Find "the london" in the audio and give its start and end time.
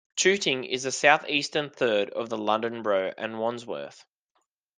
2.29-2.81